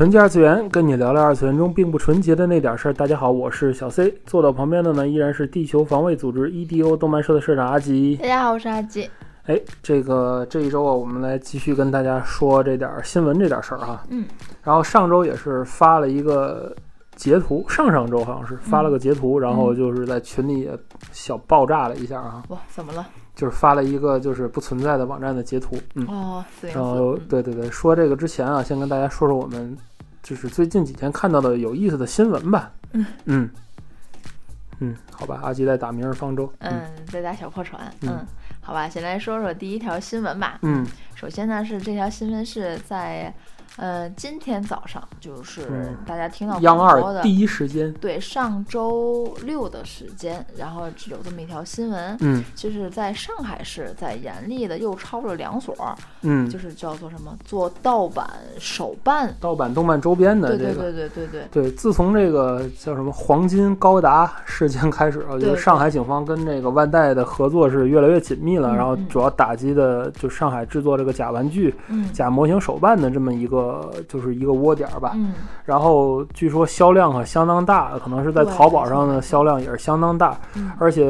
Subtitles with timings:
[0.00, 2.92] 纯洁二次元，跟你聊聊二次元中并不纯洁的那点事儿。
[2.94, 8.16] 大家好，我是小 C，坐到旁边的呢依然是地球防卫组织 EDO 动漫社的社长阿吉。
[8.16, 9.10] 大家好，我是阿吉。
[9.44, 14.02] 哎，这个这一周啊，我们来继续跟大家说这点儿新闻这点事儿哈。
[14.08, 14.24] 嗯。
[14.62, 16.74] 然后上周也是发了一个
[17.14, 20.70] 截图，上上周好像是发了个截图，然后就是在群里也
[21.12, 22.42] 小爆炸了一下啊。
[22.48, 23.06] 哇，怎么了？
[23.34, 25.76] 就是发了一个就是不存在的网站的截图。
[25.94, 26.06] 嗯。
[26.08, 29.76] 哦，然后，对对对，说这个之前啊，先跟大家说说我们
[30.22, 32.72] 就是最近几天看到的有意思的新闻吧。
[32.92, 33.50] 嗯嗯
[34.80, 36.52] 嗯，好吧，阿吉在打明日方舟。
[36.58, 37.92] 嗯，在打小破船。
[38.02, 38.26] 嗯。
[38.60, 40.58] 好吧，先来说说第一条新闻吧。
[40.62, 43.32] 嗯，首先呢是这条新闻是在。
[43.80, 55.74] 呃，今天早上就是大家听到央二第一时间，对，上周六的时间，然后有这么一条新闻，嗯，就是在上海市，在严厉的又抄了两所，
[56.20, 61.70] 嗯，就是叫做什么做盗版手办、盗版动漫周边的这个，对对对对对对。
[61.72, 71.74] 自从这个叫什么黄金高达事件开始，我觉得上海警方跟这个万代的合作是越来越紧密了，然后主要打击的就上海制作这个假玩具、
[72.12, 73.69] 假模型手办的这么一个。
[73.70, 75.32] 呃，就是一个窝点儿吧，嗯，
[75.64, 80.40] 然后据说销量啊相当大，可能是在淘宝上的销量也是相当大，
[80.78, 81.04] 而且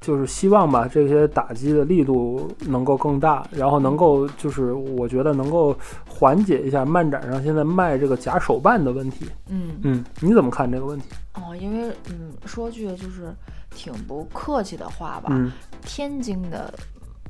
[0.00, 5.76] 就是希望吧，这些打击的力度能够更大，然后能够就是我觉得能够
[6.08, 9.78] 缓解一下漫展上现在卖这个假手办的问题，嗯。
[9.82, 11.06] 嗯，你怎么看这个问题？
[11.34, 13.34] 哦，因为嗯，说句就是
[13.70, 15.50] 挺不客气的话吧，嗯，
[15.82, 16.72] 天津的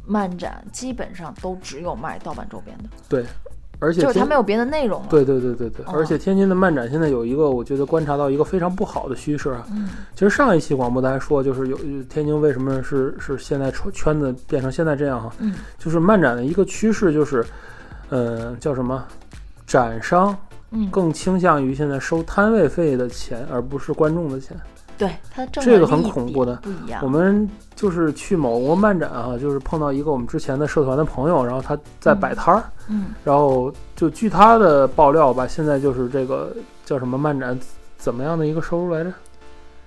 [0.06, 3.24] 漫展基本上都只有卖盗版周边的，对。
[3.78, 5.02] 而且就是它没有别的内容。
[5.08, 9.66] 对对对对对，而且天津的漫展现在有一个，我觉得观察到一个非常不好的趋势啊。
[9.70, 9.88] 嗯。
[10.14, 11.76] 其实上一期广播咱还说，就是有
[12.08, 15.32] 天津为什么是是现在圈子变成现在这样哈？
[15.38, 15.54] 嗯。
[15.78, 17.44] 就是漫展的一个趋势就是，
[18.08, 19.04] 呃，叫什么？
[19.66, 20.34] 展商
[20.90, 24.56] 更倾向于现在收摊位费的钱，而不是观众的钱。
[24.98, 27.00] 对他这个很恐怖的，不一样。
[27.02, 36.52] 我们就是去某个漫展啊，就是碰到一个我们之前的社团的朋友，然后他在摆摊儿，嗯，然后就据他的爆料吧，现在就是这个
[36.84, 37.58] 叫什么漫展
[37.96, 39.12] 怎么样的一个收入来着？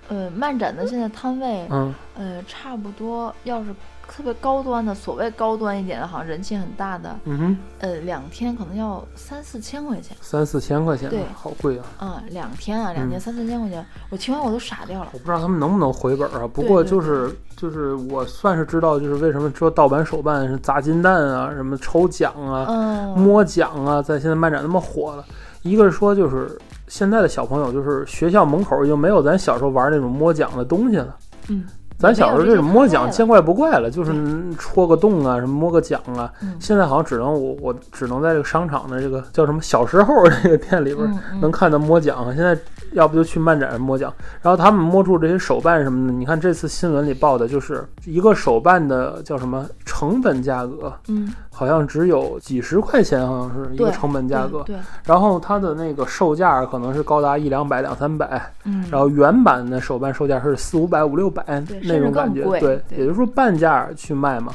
[0.08, 3.74] 呃，漫展的现在摊位，嗯，呃，差不多要是。
[4.14, 15.08] 特别高端的，所谓高端一点的，好像人气很大的，嗯哼，呃，两天可能要三四千块钱，三四千块钱，对，好贵啊，嗯，两天啊，两天三四千块钱，我听完我都傻掉了。
[15.14, 25.24] 我不知道他们能不能回本啊，不过就是就是我算是知道，就是为什么说盗版手办是砸金蛋啊，什么抽奖啊，摸奖啊，在现在漫展那么火了，
[25.62, 26.54] 一个是说就是
[26.86, 31.16] 现在的小朋友，就是学校门口已经没有咱小时候玩那种摸奖的东西了，
[31.48, 31.64] 嗯。
[32.02, 34.12] 咱小时候这种摸奖见怪不怪了，就是
[34.58, 36.28] 戳个洞啊，什么摸个奖啊。
[36.58, 42.24] 现在好像只能我我只能在这个商场的这个叫什么小时候这个店里边能看到摸奖。
[42.34, 42.58] 现在
[42.90, 46.12] 要不就去漫展上摸奖，然后他们摸出这些手办什么的。
[46.12, 54.64] 你看这次新闻里报的就是一个手办的叫什么成本价格，嗯，好像只有几十块钱，好像是一个成本价格。
[54.66, 61.62] 对，然后它的那个售价可能是高达一两百两三百，嗯，然后原版的手办售价是四五百五六百。
[61.92, 64.52] 那种感觉，对，也就是说半价去卖嘛，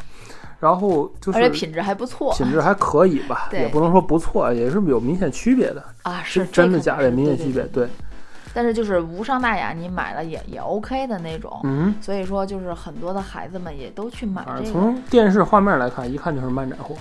[0.59, 7.87] 然后就是，而且品质还不错，品质还可以吧，也不能说不错，也是有明显区别的啊，是真的假的明显区别，对。
[8.53, 14.71] 但是就是无伤大雅，你买了也也 OK 的那种，嗯，所以说就是很多的孩子们也都去买这个。
[14.71, 16.95] 从电视画面来看，一看就是漫展货。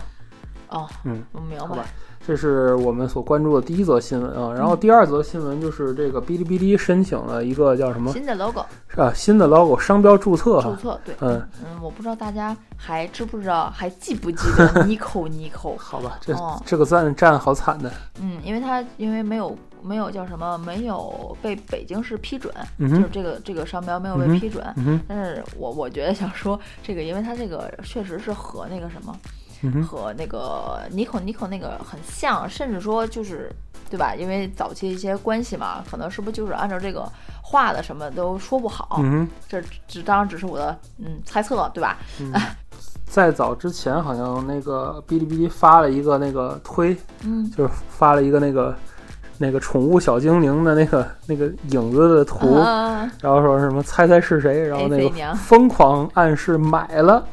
[0.69, 1.85] 哦，嗯，我明白。
[2.27, 9.13] 这是我们所关注的第一则新闻啊，然后第二则新闻就是这个哔哩哔哩申请了一个叫什么新的 logo，是吧？
[9.15, 15.77] 新的 logo 商标注册，注册对，嗯嗯，我不知道大家还知不知道，还记不记得 Nico Nico？
[15.79, 17.93] 好吧，这这个赞占好惨的。
[18.21, 24.67] 嗯，因为它因为没有没有叫什么，没有被北京市批准，就是这个这个商标没有被批准。
[24.79, 29.17] 嗯但是我我觉得想说这个，因为它这个确实是和那个什么。
[29.89, 33.51] 和那个尼可尼可那个很像，甚至说就是，
[33.91, 34.15] 对吧？
[34.15, 37.11] 因为早期一些关系嘛，可能是不是就是按照这个
[37.43, 38.99] 画的，什么都说不好。
[39.01, 41.99] 嗯，这只当然只是我的嗯猜测，对吧？
[43.07, 48.77] 在早之前，好像那个哔哩哔哩发了一个那个推，嗯，就是发了一个那个
[49.39, 52.55] 那个宠物小精灵的那个 那个影子的图，
[53.21, 57.25] 然后说什么猜猜是谁，然后那个疯狂暗示买了，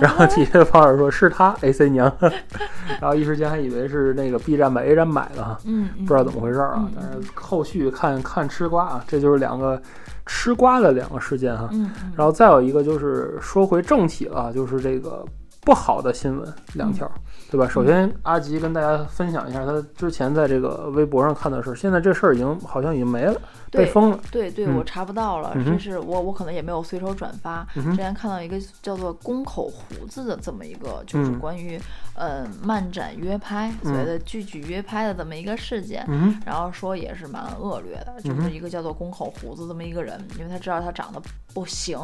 [0.00, 2.10] 然后底下网友说是他 AC 娘，
[3.00, 6.88] 然后一时间还以为是那个 B 站把 A 站买了，嗯，不知道怎么回事啊。
[6.94, 9.80] 但是后续看看吃瓜啊，这就是两个
[10.26, 11.68] 吃瓜的两个事件哈。
[11.72, 15.24] 嗯，然后再有一个就是说回正题了，就是这个
[15.62, 17.10] 不好的新闻两条。
[17.50, 17.68] 对吧？
[17.68, 21.74] 首先，阿吉跟大家分享一下他之前在这个微博上看的事儿。
[21.74, 23.40] 现在这事儿已经好像已经没了。
[23.70, 25.52] 被封了，对对，我查不到了。
[25.64, 27.66] 这是我我可能也没有随手转发。
[27.74, 31.76] 之前看到一个叫做“宫口胡子”的这么一个，就是关于
[32.14, 36.06] 呃漫展约拍，所谓的聚聚约拍的这么一个事件。
[36.46, 41.20] 然后说也是蛮恶劣的，就是一个叫做“宫口胡子”这么一个人，因为他知道他长得
[41.52, 41.98] 不行，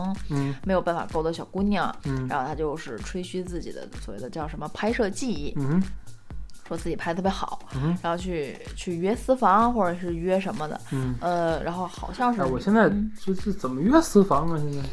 [0.64, 1.94] 没有办法勾搭小姑娘，
[2.28, 5.54] 然后他就是吹嘘自己的所谓的叫什么拍摄技艺。
[6.68, 7.58] 说自己拍特别好，
[8.00, 10.80] 然后去去约私房或者是约什么的，
[11.18, 12.88] 呃，然后好像是我现在
[13.20, 14.56] 就是怎么约私房啊？
[14.56, 14.88] 现在？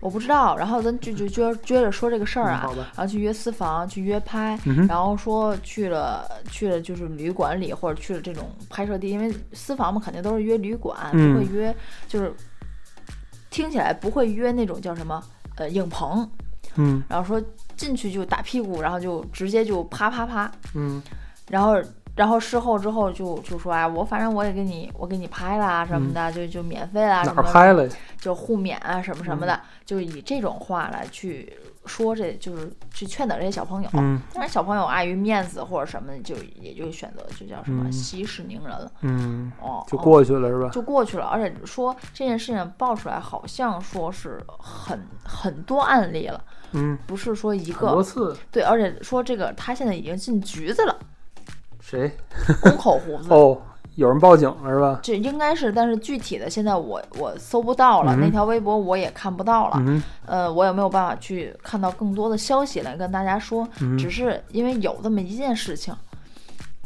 [0.00, 0.56] 我不知道。
[0.56, 4.58] 然后咱就就撅撅着说这个事儿啊，然后去约私房，去约拍，
[4.88, 11.76] 然后说去了去了就是旅馆里或者去了这种拍摄地，因为私房嘛肯定都是约旅馆，不会约
[12.08, 12.32] 就是
[13.50, 15.22] 听起来不会约那种叫什么
[15.56, 16.26] 呃影棚，
[16.76, 17.38] 嗯，然后说
[17.78, 21.02] 进去就打屁股，然后就直接就啪啪啪，嗯。
[21.48, 21.80] 然后，
[22.14, 27.88] 然后事后之后就就说啊，我反正我也给你，我给你拍啦什么的，就就免费啦，哪拍了？
[28.20, 31.50] 就互免啊什么什么的，就以这种话来去
[31.88, 33.88] 说，这就是去劝导这些小朋友。
[33.94, 34.20] 嗯。
[34.34, 38.92] 但是小朋友碍于面子或者什么，就也就选择就叫什么息事宁人了。
[39.00, 39.50] 嗯。
[39.60, 39.82] 哦。
[39.88, 40.68] 就过去了是吧？
[40.68, 46.44] 就过去了，而且说这件事情爆出来，好像说是很很多案例了。
[46.72, 46.96] 嗯。
[47.06, 47.90] 不是说一个。
[47.90, 48.36] 多次。
[48.52, 50.96] 对，而且说这个他现在已经进局子了。
[51.80, 52.14] 谁？
[52.60, 53.58] 宫口胡子 哦，
[53.98, 55.00] 有人报警了是吧？
[55.02, 60.02] 这应该是，但是具体的现在我我搜不到了，那条微博我也看不到了。
[60.24, 63.68] 呃，我也没有办法去看到更多的消息来跟大家说。
[63.98, 65.92] 只是因为有这么一件事情，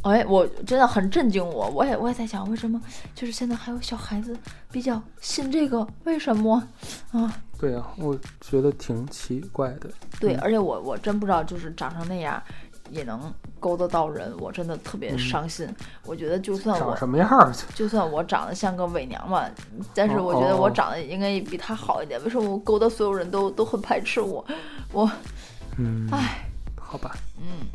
[0.00, 2.80] 哎，我真的很震惊我，我也我也在想，为什么
[3.14, 4.34] 就是现在还有小孩子
[4.70, 5.86] 比较信这个？
[6.04, 6.66] 为什么
[7.12, 7.30] 啊？
[7.60, 9.90] 对啊，我觉得挺奇怪的。
[10.18, 12.42] 对，而且我我真不知道，就是长成那样。
[12.92, 15.66] 也能勾得到人，我真的特别伤心。
[16.04, 19.44] 我觉得就算我什么样就算我长得像个伪娘嘛，
[19.94, 22.22] 但是我觉得我长得应该比他好一点。
[22.22, 24.44] 为什么我勾搭所有人都 都很排斥我？
[24.92, 25.10] 我，
[25.78, 26.46] 嗯，唉，
[26.78, 27.66] 好吧，嗯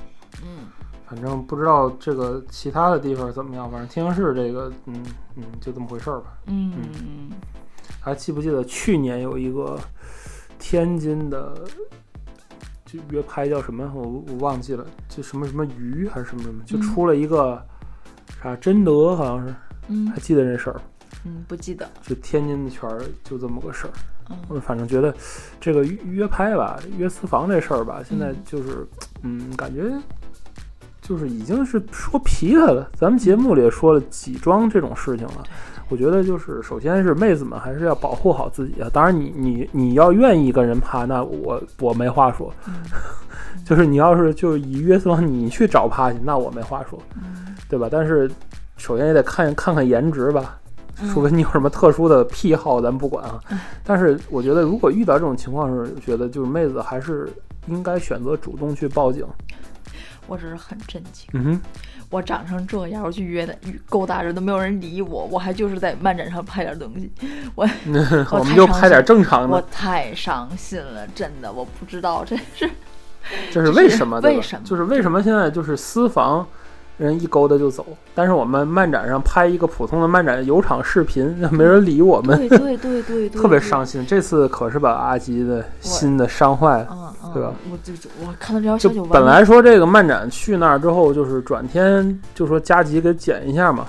[0.43, 0.67] 嗯，
[1.07, 5.03] 反正不知道这个其他的地方怎么样，反正天津市这个，嗯
[5.35, 6.37] 嗯，就这么回事儿吧。
[6.45, 7.31] 嗯嗯，
[7.99, 9.79] 还记不记得去年有一个
[10.59, 11.65] 天津的？
[12.87, 13.91] 就约拍叫什么？
[13.93, 17.61] 我我忘记了，就什么什么鱼还是什么什么，就出了一个
[18.41, 19.53] 啥贞德，好像是，
[19.89, 20.81] 嗯，还记得这事儿？
[21.25, 21.87] 嗯，不记得。
[22.01, 23.91] 就天津的圈儿就这么个事儿。
[24.49, 25.13] 我反正觉得
[25.59, 28.87] 这个约拍吧，约私房这事儿吧，现在就是，
[29.21, 29.91] 嗯，感觉
[31.07, 32.89] 就是已经是说皮他了。
[32.93, 35.43] 咱们节目里也说了几桩这种事情了。
[35.89, 38.89] 我觉得就是，首先是妹子们还是要保护好自己啊。
[38.91, 42.51] 当然，你你你要愿意跟人趴，那我我没话说。
[43.63, 46.99] 就是你要是就以约瑟你去找趴去，那我没话说，
[47.69, 47.87] 对吧？
[47.89, 48.29] 但是
[48.77, 50.57] 首先也得看看看颜值吧，
[51.13, 53.39] 除非你有什么特殊的癖好，咱不管啊。
[53.83, 57.29] 但是我觉得，如果遇到这种情况时，觉得就是妹子还是
[57.67, 59.25] 应该选择主动去报警。
[60.27, 61.27] 我只是很震惊。
[61.33, 61.61] 嗯哼。
[62.09, 63.53] 我长成这样，我去约的
[63.89, 67.11] 勾搭人都没有人理我，我还就是在漫展上拍点东西，
[67.53, 67.67] 我
[68.31, 69.57] 我们就拍点正常的。
[69.57, 72.69] 我太伤心了，真的，我不知道这是
[73.51, 74.21] 这是为什么？
[74.21, 74.65] 为什么？
[74.65, 76.47] 就是为什么现在就是私房。
[76.97, 77.85] 人一勾搭就走，
[78.15, 84.03] 但是我们漫展上拍一个普通的漫展有场视频，没人理我们，对对对对， 特别伤心。
[84.05, 87.53] 这次可是把阿吉的心的伤坏了，对吧？
[87.71, 93.85] 我就我看到这条消息，本来说这个漫展去那儿之后，就是转天就说加急给剪一下嘛，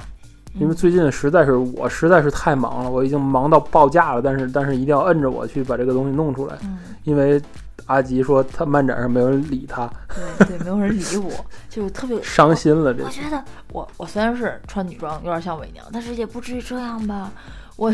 [0.61, 6.59] 因为最近实在是我实在是太忙了，我已经忙到爆炸了，但是但是一定要摁着我去把这个东西弄出来，
[7.05, 7.41] 因为。
[7.87, 11.33] 阿吉说：“他漫展上没有人理他，对对，没有人理我，
[11.71, 12.93] 就特别 伤心了。
[12.93, 13.43] 这我觉得，
[13.73, 17.31] 我我虽然是穿女装，有点像伪娘，但是也不至于这样吧。
[17.77, 17.93] 我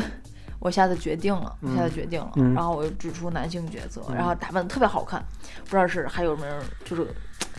[0.59, 5.23] 我下次决定了，我下次决定了，然后我就指出男性角色，然后打扮的特别好看，
[5.65, 7.07] 不知道是还有没有就是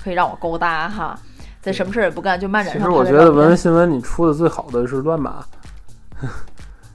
[0.04, 1.18] 可以让我勾搭哈，
[1.62, 2.82] 在什么事儿也不干就漫展上。
[2.82, 5.46] 其实我觉得文文新闻你出的最好的是乱码，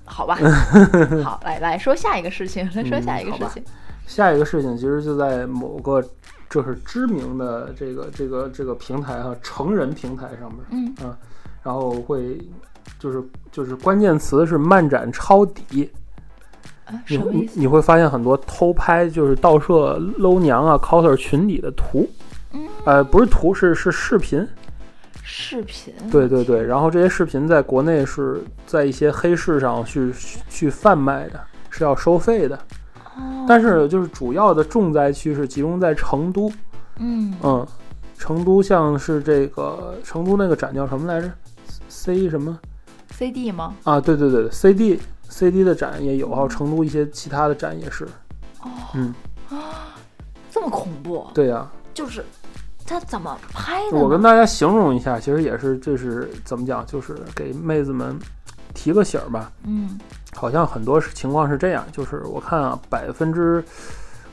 [0.05, 0.37] 好吧，
[1.25, 3.65] 好来来说下一个事情，来说下一个事情。”
[4.07, 6.03] 下一个事情其实就在某个
[6.49, 11.17] 就是知名的这个这个这个平台哈，成人平台上面，嗯啊，
[11.63, 12.41] 然后会
[12.99, 15.91] 就是就是关键词是漫展抄底。
[17.07, 22.05] 你你你会发现很多偷拍就是盗摄搂娘啊 coser 群底的图，
[22.53, 24.45] 嗯，呃，不是图，是是视频。
[25.23, 25.95] 视频。
[26.11, 30.13] 对对对，然后这些视频在国内是在一些黑市上去
[30.49, 31.41] 去贩卖的，
[31.71, 32.59] 是要收费的。
[33.51, 33.61] 哦。
[33.61, 36.51] 但是就是主要的重灾区是集中在成都。
[36.99, 37.67] 嗯嗯，
[38.17, 41.31] 成都像是这个成都那个展叫什么来着
[41.89, 42.59] ？C 什么
[43.11, 43.75] ？CD 吗？
[43.85, 45.01] 啊，对对对，CD。
[45.29, 48.05] CD 的展也有，还有成都一些其他的展也是。
[48.63, 49.15] 哦，嗯
[49.49, 49.95] 啊，
[50.51, 51.27] 这么恐怖？
[51.33, 52.25] 对呀，就是
[52.85, 53.97] 他怎么拍的？
[53.97, 56.85] 我跟大家形容一下，其实也是，这是怎么讲？
[56.85, 58.19] 就是给妹子们
[58.75, 59.51] 提个醒儿吧。
[59.65, 59.99] 嗯，
[60.35, 63.63] 好像很多情况是这样，就是我看啊，百分之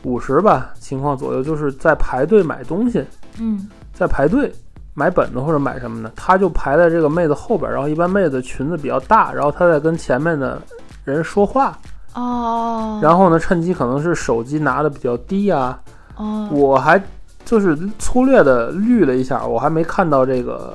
[0.04, 3.06] 五十吧情况左右，就是在排队买东西。
[3.40, 4.54] 嗯，在排队
[4.94, 10.62] 买本子或者买什么的，他就排在这个妹子后边，然后一般妹子裙子比较大，然后他在跟前面的。
[11.08, 11.80] 人说话
[12.16, 15.80] 哦，然后呢，趁机可能是手机拿的比较低啊。
[16.18, 17.02] 哦，我还
[17.46, 20.74] 就是粗略的滤了一下，我还没看到这个，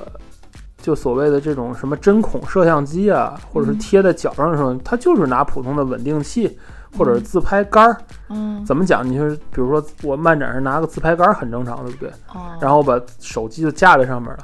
[0.83, 6.59] 就所谓的这种什么针孔摄像机啊，或者是贴在脚上的时候，它就是拿普通的稳定器
[6.99, 7.97] 或者是自拍杆儿。
[8.29, 9.03] 嗯，怎么讲？
[9.09, 12.11] 你就是，比如说我漫展上拿个自拍杆儿很正常，对不对？
[12.35, 14.39] 哦，然后把手机就架在上面了，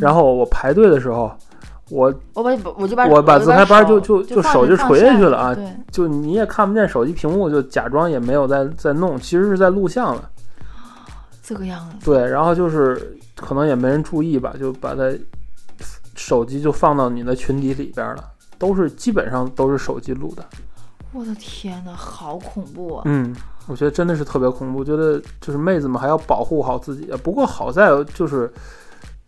[0.00, 1.30] 然后我排队的时候。
[1.90, 5.54] 我我把我就把我把自拍杆就就就手就垂下去了啊！
[5.90, 10.30] 就你也看不见手机屏幕，就假装也没有在在弄，其实是在录像了。
[11.42, 11.96] 这个样子。
[12.02, 15.12] 对，然后就是可能也没人注意吧，就把它
[16.14, 18.24] 手机就放到你的群底里边了，
[18.58, 20.44] 都是基本上都是手机录的。
[21.12, 23.02] 我的天呐，好恐怖啊！
[23.06, 23.34] 嗯，
[23.66, 24.80] 我觉得真的是特别恐怖。
[24.80, 27.06] 我觉得就是妹子们还要保护好自己。
[27.22, 28.52] 不过好在就是。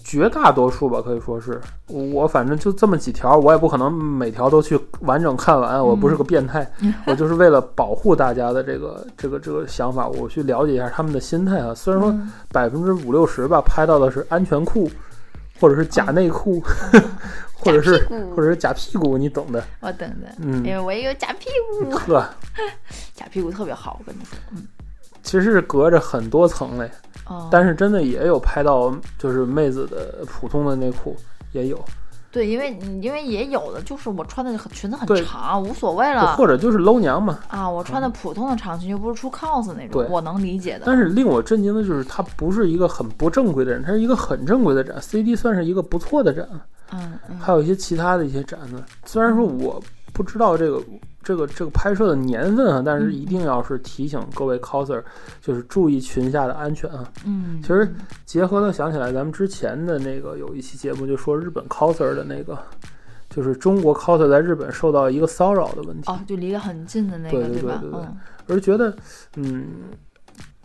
[0.09, 5.85] 绝大多数吧，可以说是我，反正就这么几条，我也不可能每条都去完整看完。
[5.85, 6.65] 我不是个变态，
[7.09, 11.75] 我就是为了保护大家的这个这个这个想法，我去了解一下他们的心态啊。
[11.75, 12.15] 虽然说
[12.53, 14.89] 百分之五六十吧，拍到的是安全裤，
[15.61, 16.63] 或者是假内裤，
[17.53, 17.99] 或者是
[18.35, 19.63] 或者是假屁股，你懂的。
[19.81, 21.47] 我懂的，嗯，因为我也有假屁
[21.83, 21.91] 股。
[21.91, 22.29] 呵，
[23.15, 24.67] 假屁股特别好，我跟你说，嗯，
[25.23, 26.91] 其实是隔着很多层嘞。
[27.51, 31.17] 但是真的也有拍到，就是妹子的普通的内裤
[31.51, 31.85] 也有。
[32.31, 36.37] 对，因为因为也有的就是我穿的裙子很长，无所谓了。
[36.37, 37.39] 或者就是搂娘嘛。
[37.49, 40.83] 啊，我穿的普通的长裙又不是出 cos 那种，我能理解的。
[40.85, 45.01] 但是令我震惊的就是，他不是一个很不正规的人，他是一个很正规的展。
[45.01, 46.47] CD 算是一个不错的展。
[46.93, 47.19] 嗯。
[47.41, 50.83] 还有一些其他的一些展子，虽然说我不知道这个。
[51.27, 55.03] 这个这个拍摄的年份啊，但是一定要是提醒各位 coser，
[55.41, 57.05] 就是注意裙下的安全啊。
[57.25, 57.93] 嗯，其实
[58.25, 62.57] 结合的想起来，咱们之前的那个有一期节目就说日本 coser 的那个，
[63.29, 66.09] 就是中国 coser 在日本受到一个骚扰的问题。
[66.09, 68.01] 哦，就离得很近的那个，对对对对对。
[68.47, 68.97] 而觉得，
[69.35, 69.67] 嗯，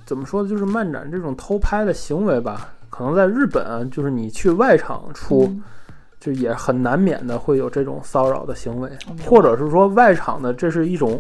[0.06, 0.48] 怎么说呢？
[0.48, 5.52] 就是漫展这种偷拍的行为吧，可能在日本啊，就是你去外场出。
[6.22, 8.88] 就也很难免的会有这种骚扰的行为，
[9.26, 11.20] 或者是说外场的这是一种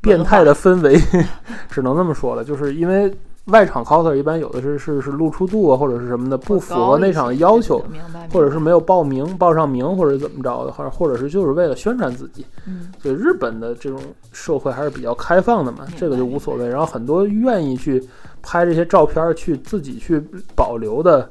[0.00, 0.98] 变态的氛围，
[1.70, 2.42] 只能这么说了。
[2.42, 3.12] 就是因为
[3.50, 7.84] 外场 coser 一般有的是是是露出度啊或者是什么的不符合那场的要求，
[8.32, 12.44] 或者是没有报名报上名或者怎么着的，或者或者是就是为了宣传自己。
[12.66, 14.00] 嗯，所以日本的这种
[14.32, 16.68] 社会还是比较开放的嘛，这个就无所谓。
[16.68, 18.02] 然后很多愿意去
[18.42, 20.22] 拍这些照片去自己去
[20.54, 21.28] 保留的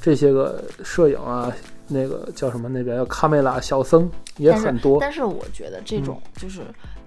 [0.00, 1.52] 这些个摄影啊。
[1.92, 2.68] 那个叫什么？
[2.68, 4.98] 那边叫卡梅拉小僧也很多。
[5.00, 6.60] 但是我觉得这种就是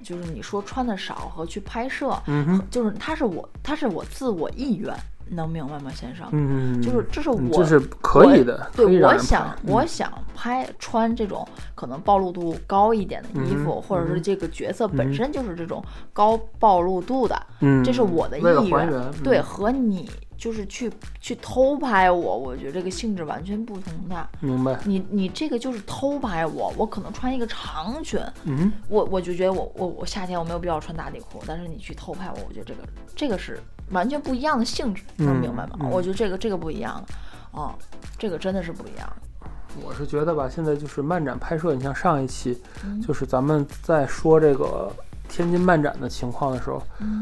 [0.04, 4.94] 就是你说穿的少和去拍摄，嗯就是他是我他是我自我意愿，
[5.30, 6.28] 能明白吗，先生？
[6.32, 20.10] 嗯就是这是我这是可以的，对，我想我想拍穿这种可能暴露度高一点的衣服，或者是这个角色本身就是这种高暴露度的，嗯，这是我的意愿，对，和你。
[20.44, 24.30] 就是去去偷拍我，我觉得这个性质完全不同的。
[24.42, 24.78] 明白？
[24.84, 32.84] 你你这个就是偷拍我，我可能穿一个长裙，嗯，我我就觉得我我我夏天我没有必要穿打底裤，但是你去偷拍我，我觉得这个
[33.16, 33.58] 这个是
[33.92, 35.88] 完全不一样的性质，能明白吗？
[35.90, 37.74] 我觉得这个这个不一样的，啊，
[38.20, 39.10] 这个真的是不一样。
[39.82, 42.62] 我是觉得吧，现在就是漫展拍摄，你像上一期，
[43.02, 44.92] 就是咱们在说这个。
[45.34, 46.80] 天津漫展的情况的时候，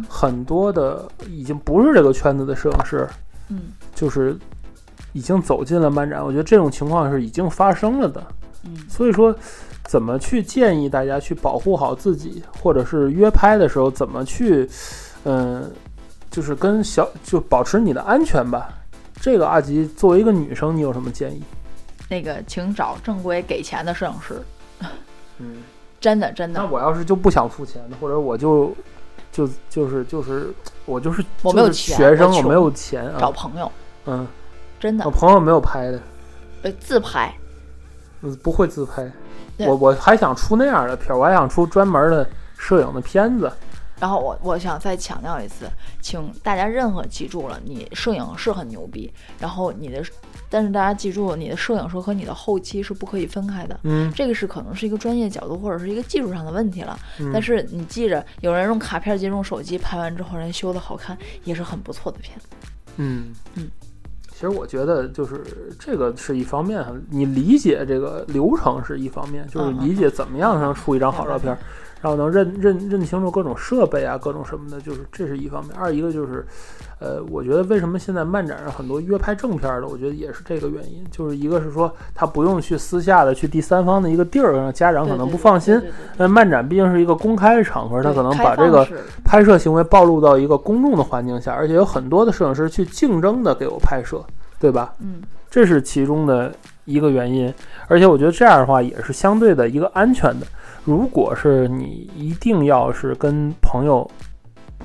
[0.09, 3.07] 很多的已经不是这个圈子的摄影师，
[3.47, 4.37] 嗯，就是
[5.13, 6.21] 已经走进了漫展。
[6.21, 8.21] 我觉得这种情况是已经发生了的，
[8.65, 9.33] 嗯，所以说
[9.85, 14.69] 怎么去建议大家去保护好自己，或者是约拍的时候怎么去，
[15.23, 15.71] 嗯，
[16.29, 18.69] 就是跟小就保持你的安全吧。
[19.21, 21.41] 这个阿吉作为一个女生，你有什么建议？
[22.09, 24.41] 那个，请找正规给钱的摄影师。
[25.37, 25.57] 嗯，
[26.01, 26.59] 真的真的。
[26.59, 28.75] 那我要是就不想付钱的，或者我就
[29.31, 30.53] 就就是就是
[30.85, 33.71] 我就是我没有钱，学生我没有钱啊，找朋友，
[34.07, 34.27] 嗯，
[34.79, 35.05] 真的。
[35.05, 36.01] 我朋友没有拍的，
[36.63, 37.33] 呃，自拍，
[38.21, 39.09] 嗯，不会自拍。
[39.59, 42.27] 我我还想出那样的片儿，我还想出专门的
[42.57, 43.51] 摄影的片子。
[44.01, 45.69] 然后我我想再强调一次，
[46.01, 50.03] 请大家任何记住了，你摄影是很牛逼，然后你的，
[50.49, 53.79] 但是大家记住，你的摄影师和你的后期是不可以分开的。
[53.83, 56.99] 嗯，这个是可能是一个专业角度或者是一个技术上的问题了。
[57.19, 62.47] 嗯，但是你记着，有人用卡片机、用手机拍完之后，人修的好看，也是很不错的片子。
[62.97, 63.69] 嗯嗯，
[64.33, 71.55] 其实我觉得就是这个是一方面，你理解这个流程是一方面，就是理解怎么样能出一张好照片。
[72.01, 75.75] 然后能认认认清楚各种设备啊，各种什么的，就是这是一方面。
[75.77, 76.43] 二一个就是，
[76.99, 81.05] 呃，我觉得为什么现在漫展上很多约拍正片的，我觉得也是这个原因。
[81.11, 85.79] 就是一个是说他不用去私下的去第三方的一个地儿，让家长可能不放心。
[86.17, 88.87] 那漫展毕竟是一个公开的场合，他可能把这个
[89.23, 94.25] 拍摄行为暴露到一个公众的环境下，而且有很多的摄影师去竞争的给我拍摄，
[94.59, 94.91] 对吧？
[95.01, 96.51] 嗯，这是其中的
[96.85, 97.53] 一个原因。
[97.87, 100.47] 而且我觉得这样的话也是相对的一个安全的。
[100.83, 104.09] 如果是你一定要是跟朋友，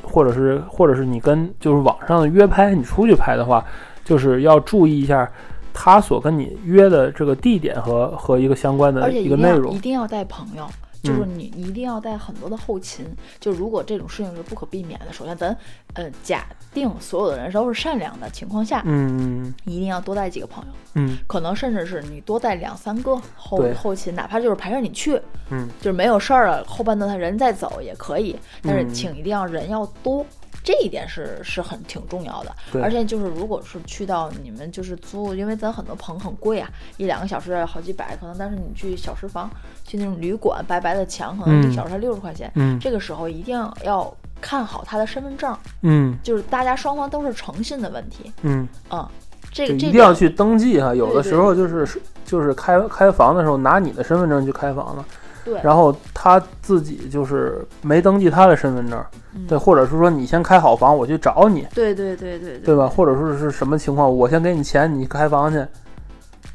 [0.02, 3.64] 或者是或者是你跟就是网上的约拍，你出去拍的话，
[4.04, 5.30] 就是要注意一下
[5.72, 10.66] 他所跟你约的这个地点和和一个相关的一个内容，一定要带朋友。
[11.02, 13.06] 就是你一定要带很多的后勤，
[13.38, 15.56] 就如果这种事情是不可避免的，首先咱
[15.94, 30.24] 呃假定所有的人都是善良的情况下，嗯，一定要多带几个朋友，嗯，可能甚至是你多带两三个后后勤，哪怕就是陪着你去，嗯，就是没有事儿了，后半段他人再走也可以，但是请一定要人要多。
[30.66, 39.48] 这一点是是很挺重要的，而且就是如果是去到你们就是租，因为咱很多棚很贵啊，一两个小时好几百，可能但是你去小时房，
[39.84, 42.50] 去那种旅馆，白白的墙，可能一小时才六十块钱。
[42.56, 45.56] 嗯，这个时候一定要看好他的身份证。
[45.82, 48.32] 嗯，就是大家双方都是诚信的问题。
[48.42, 49.08] 嗯嗯，
[49.52, 55.06] 这个一定要去登记哈，有的时候就是就是开开房的时候拿你的身份证去开房了。
[55.46, 59.00] 对，然后他自己就是没登记他的身份证，
[59.46, 62.74] 对，或者是说你先开好房，我去找你，对对对对，对。
[62.74, 62.88] 吧？
[62.88, 65.64] 或者说是什么情况，我先给你钱，你开房去，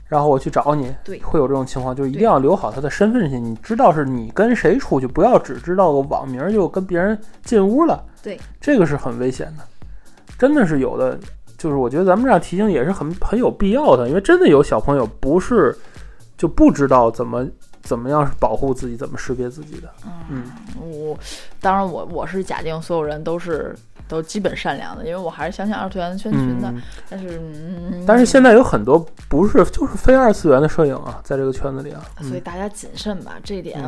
[0.10, 9.64] 然后我去找你，对，会有这种情况，就一定要留好他的身份信，你知道是你跟谁出去，不要只知道个网名就跟别人进屋了，对，这个是很危险的，
[10.38, 11.18] 真的是有的，
[11.58, 15.74] 就是我觉得咱们这样提醒也是很很有必要的，因为真的有小朋友不是
[16.36, 17.48] 就不知道怎么。
[17.84, 18.96] 怎么样是保护自己？
[18.96, 19.94] 怎么识别自己的？
[20.30, 20.44] 嗯，
[20.80, 21.18] 我
[21.60, 23.76] 当然我我是假定所有人都是
[24.08, 26.74] 都基本善良的，因为我还是相信二次元圈群的。
[27.10, 27.42] 但是，
[28.06, 33.82] 但是现在有很多不是就是非二次元的摄影啊，在这个圈子里啊，所以大家谨慎吧，这一点。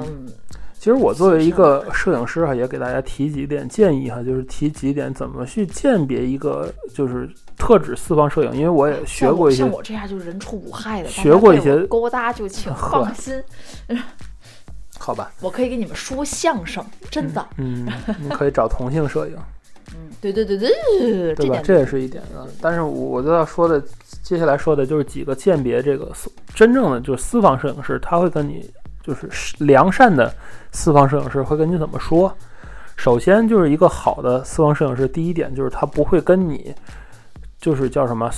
[0.83, 7.25] 其实我作为一个摄影师哈，也给大家提几点建议哈，就是提几点怎么去鉴别一个就是
[7.57, 9.59] 特指私房摄影，因为我也学过一些。
[9.59, 13.41] 像我这样就是人畜无害的，学过一些勾搭就 请放心。
[14.99, 17.47] 好吧，我可以给你们说相声，真的。
[17.55, 17.87] 嗯，
[18.19, 19.37] 你可以找同性摄影。
[19.95, 21.61] 嗯，对对对对，对吧？
[21.63, 22.43] 这也是一点啊。
[22.59, 23.81] 但是我就要说的，
[24.21, 26.11] 接下来说的就是几个鉴别这个
[26.53, 28.69] 真正的就是私房摄影师，他会跟你。
[29.03, 30.33] 就是良善的
[30.71, 32.33] 私房摄影师会跟你怎么说？
[32.95, 36.73] 首先就是一个好的私房摄影师，第一点就是他不会跟你，
[37.59, 38.29] 就是叫什么，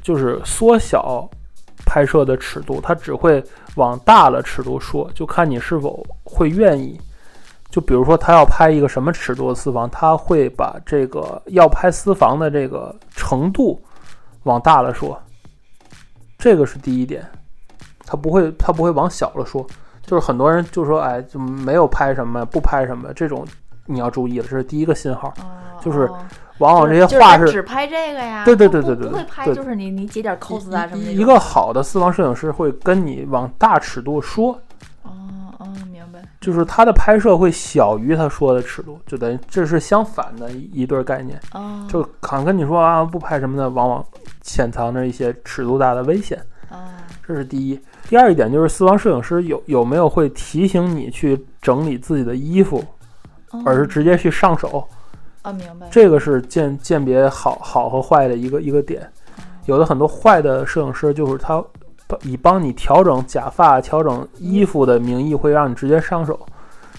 [0.00, 1.28] 就是缩小
[1.84, 6.98] 拍摄的尺度，他只会往大了尺度说，就看你是否会愿意。
[7.68, 13.82] 就比如说他要拍一个什么尺度的私房，他会把这个要拍私房的这个程度
[14.44, 15.20] 往大了说，
[16.38, 17.28] 这个是第一点，
[18.06, 19.66] 他不会他不会往小了说。
[20.06, 23.44] 就是很多人就说，哎，就没有拍什么，不拍什么，这种
[23.86, 25.34] 你要注意了，这是第一个信号。
[25.78, 26.10] 就是
[26.58, 31.12] 往往这些话是只拍这个呀，对对对对对，不会拍就是你你截点 cos 啊什么的。
[31.12, 34.58] 一个好的私房摄影师会跟你往大尺度说。
[35.02, 35.10] 哦
[35.58, 36.20] 哦，明白。
[36.40, 41.38] 就是他的拍摄会小于他说的尺度，就等于这是相反的一对概念。
[41.52, 41.86] 哦。
[41.88, 44.04] 就可能跟你说啊，不拍什么的，往往
[44.40, 46.42] 潜藏着一些尺度大的危险。
[47.26, 47.78] 啊，这是第一。
[48.08, 52.84] 第二一点就是私房摄影师有有没有会提醒你去整理自己的衣服，
[53.64, 54.86] 而是直接去上手。
[55.42, 55.88] 啊，明白。
[55.90, 59.08] 这个是鉴鉴别好好和坏的一个一个点。
[59.66, 61.62] 有的很多坏的摄影师就是他
[62.22, 66.38] 以帮你调整假发、调整衣服的名义，会让你直接上手。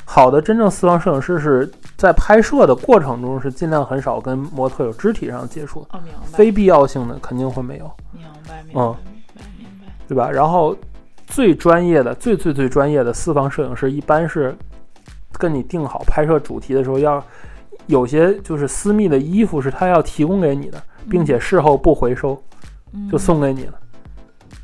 [0.03, 5.85] 好的，真正私房摄影师是在拍摄的过程中是尽量很少跟模特有肢体上接触。
[5.89, 6.19] 啊，明白。
[6.25, 7.89] 非必要性的肯定会没有。
[8.11, 9.16] 明白，明白，明白，明白。
[10.07, 10.31] 对吧？
[10.31, 10.75] 然后。
[11.29, 14.55] 最专业的、最最最专业的私房摄影师，一般是
[15.33, 17.21] 跟你定好拍摄主题的时候，要
[17.87, 22.41] 有些就是私密的衣服是他要提供给你的，并且事后不回收，
[23.11, 23.73] 就送给你了。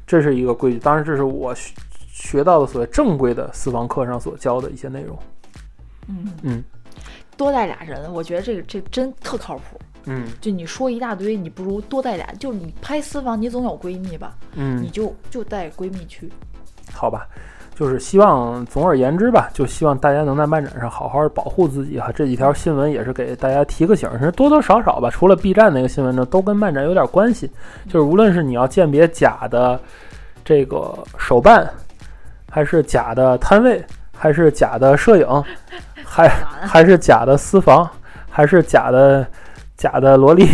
[0.08, 0.80] 这是一个规矩。
[0.80, 1.74] 当然，这是我学
[2.08, 5.20] 学到的所谓正规的私房课上所教的一些内容。
[6.08, 6.64] 嗯嗯，
[7.36, 9.78] 多带俩人，我觉得这个这真特靠谱。
[10.06, 12.26] 嗯，就你说一大堆，你不如多带俩。
[12.40, 14.36] 就你拍私房，你总有闺蜜吧？
[14.56, 16.32] 嗯，你就就带闺蜜去。
[16.92, 17.26] 好吧，
[17.74, 22.12] 就是希望，总而言之吧，就希望大家能在漫展上好好保护自己哈。
[22.14, 27.50] 这几条新闻也是给大家提个醒，其实多多少少吧，除了 B 站那个新闻呢，都跟漫展有点关系。
[27.86, 29.80] 就是无论是你要鉴别假的
[30.44, 31.68] 这个手办，
[32.52, 33.84] 还是假的摊位，
[34.16, 35.44] 还是假的摄影，
[36.04, 36.28] 还
[36.62, 37.90] 还是假的私房，
[38.30, 39.26] 还是假的。
[39.84, 40.48] 假的萝莉，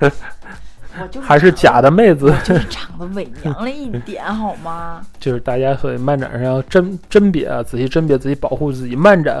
[1.18, 5.00] 还是假的妹子，就是长得伪娘了一点， 好吗？
[5.18, 8.94] 就是大家所以漫展上要甄甄别啊，仔细甄别，自己保护自己。
[8.94, 9.38] 漫展，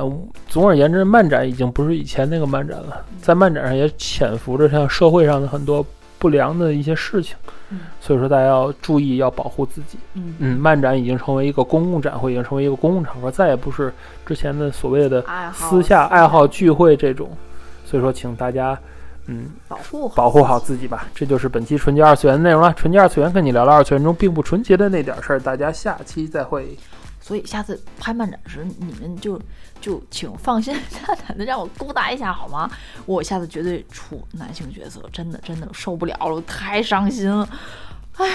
[0.48, 5.84] 总而言之，漫展已经不是以前那个漫展了，在漫展上也潜伏着像社会上的很多
[6.18, 7.36] 不良的一些事情，
[8.00, 9.98] 所以说大家要注意，要保护自己。
[10.14, 13.92] 嗯嗯，漫展已经成为一个公共展会，已经成为一个公共场合，再也不是
[14.24, 17.30] 之前的所谓的私下爱好聚会这种。
[17.86, 18.76] 所以说，请大家，
[19.26, 21.06] 嗯，保护保护好自己吧。
[21.14, 22.74] 这就是本期纯洁二次元的内容了。
[22.74, 25.40] 纯洁二次元跟你聊聊二次元中并不纯洁的那点事儿。
[25.40, 26.76] 大家下期再会。
[27.20, 29.40] 所以下次拍漫展时，你们就
[29.80, 30.74] 就请放心
[31.06, 32.68] 大胆的让我勾搭一下好吗？
[33.06, 37.48] 我下次绝对出男性角色，真的真的受不了了，我太伤心了。
[38.16, 38.34] 哎呀。